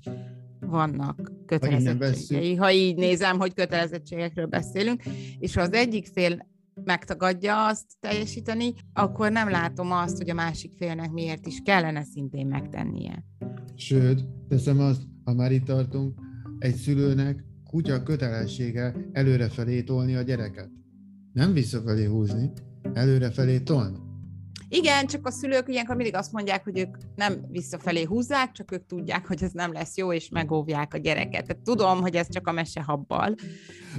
vannak 0.59 1.31
kötelezettségei. 1.45 2.55
Ha 2.55 2.71
így 2.71 2.95
nézem, 2.95 3.37
hogy 3.37 3.53
kötelezettségekről 3.53 4.45
beszélünk, 4.45 5.03
és 5.39 5.55
ha 5.55 5.61
az 5.61 5.73
egyik 5.73 6.07
fél 6.07 6.51
megtagadja 6.83 7.67
azt 7.67 7.85
teljesíteni, 7.99 8.73
akkor 8.93 9.31
nem 9.31 9.49
látom 9.49 9.91
azt, 9.91 10.17
hogy 10.17 10.29
a 10.29 10.33
másik 10.33 10.73
félnek 10.73 11.11
miért 11.11 11.45
is 11.45 11.61
kellene 11.63 12.03
szintén 12.03 12.47
megtennie. 12.47 13.23
Sőt, 13.75 14.25
teszem 14.47 14.79
azt, 14.79 15.01
ha 15.23 15.33
már 15.33 15.51
itt 15.51 15.65
tartunk, 15.65 16.19
egy 16.59 16.75
szülőnek 16.75 17.43
kutya 17.69 18.03
kötelessége 18.03 18.95
előrefelé 19.11 19.83
tolni 19.83 20.15
a 20.15 20.21
gyereket. 20.21 20.69
Nem 21.33 21.53
visszafelé 21.53 22.05
húzni, 22.05 22.51
előrefelé 22.93 23.59
tolni. 23.59 23.97
Igen, 24.69 25.07
csak 25.07 25.27
a 25.27 25.31
szülők 25.31 25.69
ilyenkor 25.69 25.95
mindig 25.95 26.15
azt 26.15 26.31
mondják, 26.31 26.63
hogy 26.63 26.79
ők 26.79 26.97
nem 27.15 27.45
visszafelé 27.49 28.03
húzzák, 28.03 28.51
csak 28.51 28.71
ők 28.71 28.85
tudják, 28.85 29.27
hogy 29.27 29.43
ez 29.43 29.51
nem 29.51 29.71
lesz 29.71 29.97
jó, 29.97 30.13
és 30.13 30.29
megóvják 30.29 30.93
a 30.93 30.97
gyereket. 30.97 31.45
Tehát 31.45 31.63
tudom, 31.63 32.01
hogy 32.01 32.15
ez 32.15 32.29
csak 32.29 32.47
a 32.47 32.51
mesehabbal, 32.51 33.35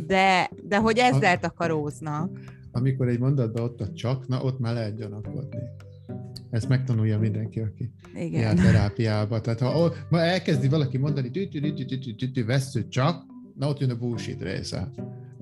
de, 0.07 0.51
de 0.63 0.77
hogy 0.77 0.99
ezzel 0.99 1.39
takaróznak. 1.39 2.39
Amikor 2.73 3.09
egy 3.09 3.19
mondatban 3.19 3.63
ott 3.63 3.81
a 3.81 3.93
csak, 3.93 4.27
na 4.29 4.43
ott 4.43 4.59
már 4.59 4.75
lehet 4.75 4.97
gyanakodni. 4.97 5.59
Ezt 6.51 6.69
megtanulja 6.69 7.19
mindenki, 7.19 7.61
aki 7.61 7.91
Igen. 8.15 8.41
jár 8.41 8.55
terápiába. 8.55 9.41
Tehát 9.41 9.61
ha 9.61 9.93
ma 10.09 10.21
elkezdi 10.21 10.69
valaki 10.69 10.99
mondani, 10.99 11.31
tű, 11.31 11.49
tű, 11.49 11.61
tű, 11.61 11.85
tű, 11.85 11.99
tű, 11.99 12.15
tű, 12.15 12.31
tű, 12.31 12.45
vesző 12.45 12.89
csak, 12.89 13.25
na 13.55 13.69
ott 13.69 13.79
jön 13.79 13.91
a 13.91 13.97
bullshit 13.97 14.43
része 14.43 14.91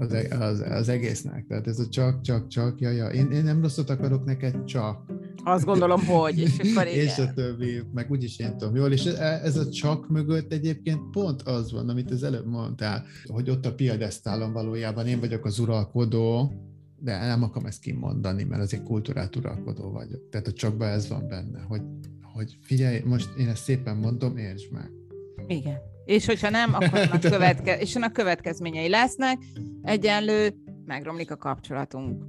az, 0.02 0.12
e- 0.12 0.38
az, 0.38 0.60
az 0.60 0.88
egésznek. 0.88 1.46
Tehát 1.46 1.66
ez 1.66 1.78
a 1.78 1.88
csak, 1.88 2.20
csak, 2.20 2.48
csak, 2.48 2.80
ja, 2.80 2.90
ja. 2.90 3.06
Én, 3.06 3.30
én 3.30 3.44
nem 3.44 3.60
rosszat 3.62 3.90
akarok 3.90 4.24
neked, 4.24 4.64
csak. 4.64 5.04
Azt 5.44 5.64
gondolom, 5.64 6.04
hogy, 6.04 6.38
és 6.38 6.58
akkor 6.58 6.86
igen. 6.86 7.04
és 7.06 7.18
a 7.18 7.32
többi, 7.34 7.82
meg 7.94 8.10
úgyis 8.10 8.38
én 8.38 8.56
tudom 8.56 8.76
jól, 8.76 8.92
és 8.92 9.04
ez 9.04 9.56
a 9.56 9.70
csak 9.70 10.08
mögött 10.08 10.52
egyébként 10.52 11.10
pont 11.10 11.42
az 11.42 11.72
van, 11.72 11.88
amit 11.88 12.10
az 12.10 12.22
előbb 12.22 12.46
mondtál, 12.46 13.04
hogy 13.26 13.50
ott 13.50 13.66
a 13.66 13.74
piadesztálon 13.74 14.52
valójában 14.52 15.06
én 15.06 15.20
vagyok 15.20 15.44
az 15.44 15.58
uralkodó, 15.58 16.52
de 16.98 17.26
nem 17.26 17.42
akarom 17.42 17.66
ezt 17.66 17.80
kimondani, 17.80 18.42
mert 18.42 18.62
azért 18.62 18.82
kultúrát 18.82 19.36
uralkodó 19.36 19.90
vagyok. 19.90 20.28
Tehát 20.30 20.46
a 20.46 20.52
csakban 20.52 20.88
ez 20.88 21.08
van 21.08 21.28
benne, 21.28 21.60
hogy, 21.60 21.82
hogy 22.22 22.56
figyelj, 22.60 23.00
most 23.04 23.28
én 23.38 23.48
ezt 23.48 23.62
szépen 23.62 23.96
mondom, 23.96 24.36
értsd 24.36 24.72
meg. 24.72 24.90
Igen. 25.46 25.91
És 26.04 26.26
hogyha 26.26 26.50
nem, 26.50 26.74
akkor 26.80 27.08
a, 27.12 27.18
követke- 27.18 27.80
és 27.80 27.96
a 27.96 28.08
következményei 28.08 28.88
lesznek, 28.88 29.38
egyenlő, 29.82 30.54
megromlik 30.86 31.30
a 31.30 31.36
kapcsolatunk. 31.36 32.24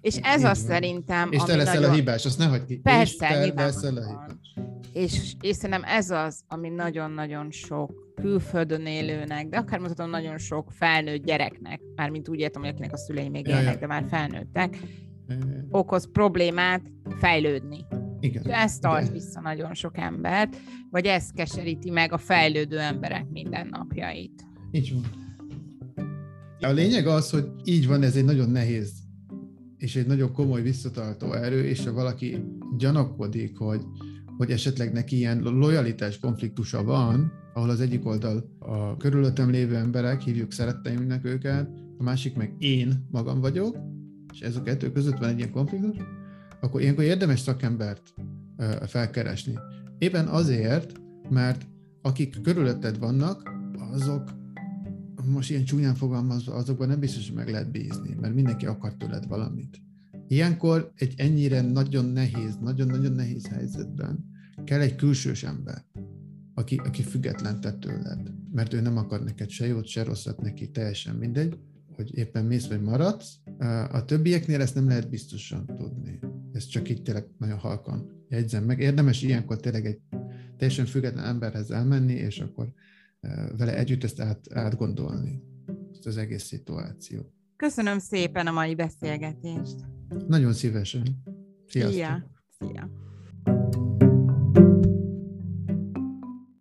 És 0.00 0.16
ez 0.22 0.44
az 0.44 0.58
szerintem... 0.58 1.32
És 1.32 1.42
te 1.42 1.56
leszel 1.56 1.74
nagyon... 1.74 1.90
a 1.90 1.94
hibás, 1.94 2.24
azt 2.24 2.38
ne 2.38 2.44
hagyd 2.44 2.64
ki. 2.64 2.76
Persze, 2.76 3.02
és 3.02 3.16
te 3.54 3.64
leszel 3.64 3.96
a 3.96 4.06
hibás. 4.06 4.54
És, 4.92 5.34
és 5.40 5.56
szerintem 5.56 5.84
ez 5.84 6.10
az, 6.10 6.40
ami 6.48 6.68
nagyon-nagyon 6.68 7.50
sok 7.50 8.12
külföldön 8.14 8.86
élőnek, 8.86 9.48
de 9.48 9.56
akár 9.56 9.78
mondhatom 9.78 10.10
nagyon 10.10 10.38
sok 10.38 10.70
felnőtt 10.70 11.24
gyereknek, 11.24 11.80
mármint 11.96 12.28
úgy 12.28 12.38
értem, 12.38 12.62
hogy 12.62 12.70
akinek 12.70 12.92
a 12.92 12.96
szülei 12.96 13.28
még 13.28 13.46
élnek, 13.46 13.78
de 13.78 13.86
már 13.86 14.04
felnőttek, 14.08 14.78
okoz 15.70 16.08
problémát 16.12 16.82
fejlődni. 17.18 17.86
Igen. 18.26 18.42
És 18.44 18.52
ez 18.52 18.78
tart 18.78 19.12
vissza 19.12 19.40
nagyon 19.40 19.74
sok 19.74 19.98
embert, 19.98 20.56
vagy 20.90 21.06
ez 21.06 21.30
keseríti 21.30 21.90
meg 21.90 22.12
a 22.12 22.18
fejlődő 22.18 22.78
emberek 22.78 23.28
mindennapjait. 23.30 24.46
Így 24.70 24.92
van. 24.92 25.24
A 26.60 26.72
lényeg 26.72 27.06
az, 27.06 27.30
hogy 27.30 27.48
így 27.64 27.86
van, 27.86 28.02
ez 28.02 28.16
egy 28.16 28.24
nagyon 28.24 28.50
nehéz 28.50 29.06
és 29.78 29.96
egy 29.96 30.06
nagyon 30.06 30.32
komoly 30.32 30.62
visszatartó 30.62 31.32
erő, 31.32 31.64
és 31.64 31.84
ha 31.84 31.92
valaki 31.92 32.44
gyanakodik, 32.76 33.58
hogy, 33.58 33.82
hogy 34.36 34.50
esetleg 34.50 34.92
neki 34.92 35.16
ilyen 35.16 35.40
lojalitás 35.42 36.18
konfliktusa 36.18 36.84
van, 36.84 37.32
ahol 37.54 37.70
az 37.70 37.80
egyik 37.80 38.06
oldal 38.06 38.56
a 38.58 38.96
körülöttem 38.96 39.50
lévő 39.50 39.76
emberek, 39.76 40.20
hívjuk 40.20 40.52
szeretteimnek 40.52 41.24
őket, 41.24 41.68
a 41.98 42.02
másik 42.02 42.34
meg 42.36 42.54
én 42.58 43.06
magam 43.10 43.40
vagyok, 43.40 43.76
és 44.32 44.40
ez 44.40 44.56
a 44.56 44.62
kettő 44.62 44.92
között 44.92 45.18
van 45.18 45.28
egy 45.28 45.38
ilyen 45.38 45.50
konfliktus, 45.50 45.96
akkor 46.60 46.80
ilyenkor 46.80 47.04
érdemes 47.04 47.40
szakembert 47.40 48.14
felkeresni. 48.86 49.58
Éppen 49.98 50.26
azért, 50.26 50.92
mert 51.30 51.66
akik 52.02 52.40
körülötted 52.42 52.98
vannak, 52.98 53.50
azok 53.92 54.34
most 55.24 55.50
ilyen 55.50 55.64
csúnyán 55.64 55.94
fogalmazva, 55.94 56.54
azokban 56.54 56.88
nem 56.88 57.00
biztos, 57.00 57.26
hogy 57.26 57.36
meg 57.36 57.50
lehet 57.50 57.70
bízni, 57.70 58.16
mert 58.20 58.34
mindenki 58.34 58.66
akar 58.66 58.94
tőled 58.94 59.26
valamit. 59.26 59.80
Ilyenkor 60.28 60.92
egy 60.96 61.14
ennyire 61.16 61.60
nagyon 61.60 62.04
nehéz, 62.04 62.56
nagyon-nagyon 62.60 63.12
nehéz 63.12 63.46
helyzetben 63.46 64.24
kell 64.64 64.80
egy 64.80 64.96
külsős 64.96 65.42
ember, 65.42 65.84
aki, 66.54 66.80
aki 66.84 67.02
független 67.02 67.60
tett 67.60 67.80
tőled, 67.80 68.32
mert 68.52 68.72
ő 68.72 68.80
nem 68.80 68.96
akar 68.96 69.24
neked 69.24 69.48
se 69.48 69.66
jót, 69.66 69.86
se 69.86 70.02
rosszat 70.02 70.40
neki, 70.40 70.70
teljesen 70.70 71.14
mindegy, 71.14 71.58
hogy 71.96 72.18
éppen 72.18 72.44
mész 72.44 72.66
vagy 72.66 72.82
maradsz. 72.82 73.34
A 73.92 74.04
többieknél 74.04 74.60
ezt 74.60 74.74
nem 74.74 74.88
lehet 74.88 75.10
biztosan 75.10 75.66
tudni. 75.66 76.18
Ez 76.56 76.66
csak 76.66 76.88
itt 76.88 77.04
tényleg 77.04 77.26
nagyon 77.38 77.58
halkan 77.58 78.24
jegyzem 78.28 78.64
meg. 78.64 78.80
Érdemes 78.80 79.22
ilyenkor 79.22 79.60
tényleg 79.60 79.86
egy 79.86 80.00
teljesen 80.56 80.86
független 80.86 81.24
emberhez 81.24 81.70
elmenni, 81.70 82.12
és 82.12 82.38
akkor 82.40 82.72
vele 83.56 83.76
együtt 83.76 84.04
ezt 84.04 84.20
át, 84.20 84.52
átgondolni, 84.52 85.42
ezt 85.92 86.06
az 86.06 86.16
egész 86.16 86.44
szituációt. 86.44 87.32
Köszönöm 87.56 87.98
szépen 87.98 88.46
a 88.46 88.52
mai 88.52 88.74
beszélgetést. 88.74 89.76
Nagyon 90.26 90.52
szívesen. 90.52 91.22
Sziasztok. 91.66 91.94
Szia. 91.94 92.30
Szia. 92.58 93.05